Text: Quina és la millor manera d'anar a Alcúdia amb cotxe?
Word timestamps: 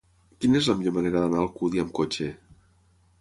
Quina 0.45 0.61
és 0.61 0.69
la 0.71 0.75
millor 0.79 0.95
manera 0.95 1.21
d'anar 1.23 1.37
a 1.41 1.43
Alcúdia 1.47 1.83
amb 1.85 1.93
cotxe? 1.99 2.31